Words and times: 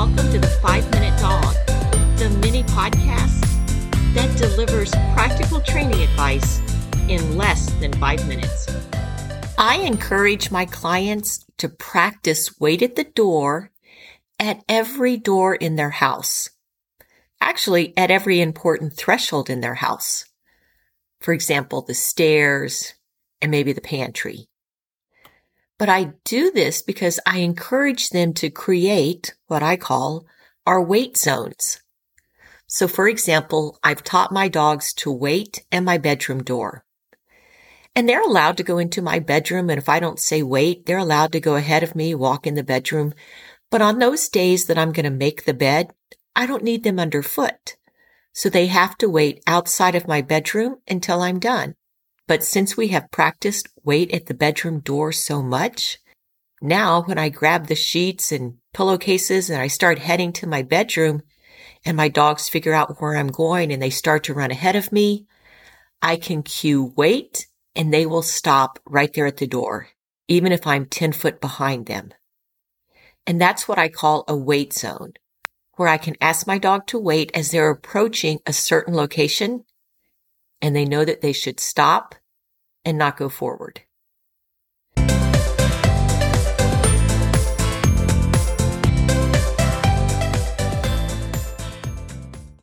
Welcome 0.00 0.32
to 0.32 0.38
the 0.38 0.58
Five 0.62 0.90
Minute 0.92 1.20
Dog, 1.20 1.54
the 2.16 2.30
mini 2.40 2.62
podcast 2.62 3.42
that 4.14 4.34
delivers 4.38 4.90
practical 5.12 5.60
training 5.60 6.00
advice 6.00 6.58
in 7.10 7.36
less 7.36 7.70
than 7.80 7.92
five 7.92 8.26
minutes. 8.26 8.66
I 9.58 9.76
encourage 9.84 10.50
my 10.50 10.64
clients 10.64 11.44
to 11.58 11.68
practice 11.68 12.58
wait 12.58 12.80
at 12.80 12.96
the 12.96 13.04
door 13.04 13.72
at 14.38 14.64
every 14.70 15.18
door 15.18 15.54
in 15.54 15.76
their 15.76 15.90
house. 15.90 16.48
Actually, 17.38 17.92
at 17.94 18.10
every 18.10 18.40
important 18.40 18.94
threshold 18.94 19.50
in 19.50 19.60
their 19.60 19.74
house. 19.74 20.24
For 21.20 21.34
example, 21.34 21.82
the 21.82 21.92
stairs 21.92 22.94
and 23.42 23.50
maybe 23.50 23.74
the 23.74 23.82
pantry. 23.82 24.48
But 25.80 25.88
I 25.88 26.12
do 26.26 26.50
this 26.50 26.82
because 26.82 27.18
I 27.24 27.38
encourage 27.38 28.10
them 28.10 28.34
to 28.34 28.50
create 28.50 29.34
what 29.46 29.62
I 29.62 29.78
call 29.78 30.26
our 30.66 30.82
wait 30.82 31.16
zones. 31.16 31.80
So 32.66 32.86
for 32.86 33.08
example, 33.08 33.78
I've 33.82 34.04
taught 34.04 34.30
my 34.30 34.48
dogs 34.48 34.92
to 34.96 35.10
wait 35.10 35.64
at 35.72 35.80
my 35.80 35.96
bedroom 35.96 36.42
door. 36.42 36.84
And 37.96 38.06
they're 38.06 38.20
allowed 38.22 38.58
to 38.58 38.62
go 38.62 38.76
into 38.76 39.00
my 39.00 39.20
bedroom. 39.20 39.70
And 39.70 39.78
if 39.78 39.88
I 39.88 40.00
don't 40.00 40.20
say 40.20 40.42
wait, 40.42 40.84
they're 40.84 40.98
allowed 40.98 41.32
to 41.32 41.40
go 41.40 41.56
ahead 41.56 41.82
of 41.82 41.96
me, 41.96 42.14
walk 42.14 42.46
in 42.46 42.56
the 42.56 42.62
bedroom. 42.62 43.14
But 43.70 43.80
on 43.80 44.00
those 44.00 44.28
days 44.28 44.66
that 44.66 44.76
I'm 44.76 44.92
going 44.92 45.04
to 45.04 45.10
make 45.10 45.46
the 45.46 45.54
bed, 45.54 45.94
I 46.36 46.44
don't 46.44 46.62
need 46.62 46.84
them 46.84 46.98
underfoot. 46.98 47.78
So 48.34 48.50
they 48.50 48.66
have 48.66 48.98
to 48.98 49.08
wait 49.08 49.42
outside 49.46 49.94
of 49.94 50.06
my 50.06 50.20
bedroom 50.20 50.76
until 50.86 51.22
I'm 51.22 51.38
done. 51.38 51.74
But 52.30 52.44
since 52.44 52.76
we 52.76 52.86
have 52.94 53.10
practiced 53.10 53.66
wait 53.82 54.14
at 54.14 54.26
the 54.26 54.34
bedroom 54.34 54.78
door 54.78 55.10
so 55.10 55.42
much, 55.42 55.98
now 56.62 57.02
when 57.02 57.18
I 57.18 57.28
grab 57.28 57.66
the 57.66 57.74
sheets 57.74 58.30
and 58.30 58.58
pillowcases 58.72 59.50
and 59.50 59.60
I 59.60 59.66
start 59.66 59.98
heading 59.98 60.32
to 60.34 60.46
my 60.46 60.62
bedroom 60.62 61.22
and 61.84 61.96
my 61.96 62.06
dogs 62.06 62.48
figure 62.48 62.72
out 62.72 63.00
where 63.00 63.16
I'm 63.16 63.32
going 63.32 63.72
and 63.72 63.82
they 63.82 63.90
start 63.90 64.22
to 64.24 64.32
run 64.32 64.52
ahead 64.52 64.76
of 64.76 64.92
me, 64.92 65.26
I 66.00 66.14
can 66.14 66.44
cue 66.44 66.94
wait 66.96 67.48
and 67.74 67.92
they 67.92 68.06
will 68.06 68.22
stop 68.22 68.78
right 68.86 69.12
there 69.12 69.26
at 69.26 69.38
the 69.38 69.48
door, 69.48 69.88
even 70.28 70.52
if 70.52 70.68
I'm 70.68 70.86
10 70.86 71.10
foot 71.10 71.40
behind 71.40 71.86
them. 71.86 72.12
And 73.26 73.40
that's 73.40 73.66
what 73.66 73.76
I 73.80 73.88
call 73.88 74.22
a 74.28 74.36
wait 74.36 74.72
zone, 74.72 75.14
where 75.74 75.88
I 75.88 75.98
can 75.98 76.14
ask 76.20 76.46
my 76.46 76.58
dog 76.58 76.86
to 76.86 76.98
wait 77.00 77.32
as 77.34 77.50
they're 77.50 77.70
approaching 77.70 78.38
a 78.46 78.52
certain 78.52 78.94
location 78.94 79.64
and 80.62 80.76
they 80.76 80.84
know 80.84 81.04
that 81.04 81.22
they 81.22 81.32
should 81.32 81.58
stop 81.58 82.14
and 82.84 82.98
not 82.98 83.16
go 83.16 83.28
forward. 83.28 83.82